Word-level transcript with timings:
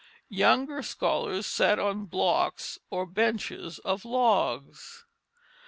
Younger 0.31 0.81
scholars 0.81 1.45
sat 1.45 1.77
on 1.77 2.05
blocks 2.07 2.79
or 2.89 3.05
benches 3.05 3.77
of 3.77 4.03
logs. 4.03 5.05